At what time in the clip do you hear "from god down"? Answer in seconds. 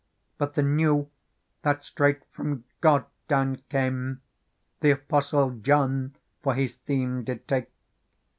2.31-3.57